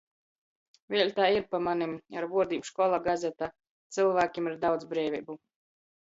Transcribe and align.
Vēļ 0.93 1.09
tai 1.17 1.25
ir, 1.39 1.43
pa 1.49 1.59
manim, 1.65 1.91
ar 2.21 2.25
vuordim 2.31 2.63
škola, 2.69 2.99
gazeta. 3.07 3.49
Cylvākim 3.97 4.49
ir 4.53 4.57
daudz 4.65 4.89
breiveibu. 4.95 5.37